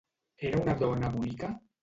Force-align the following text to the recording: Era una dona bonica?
Era 0.49 0.61
una 0.63 0.75
dona 0.81 1.13
bonica? 1.19 1.53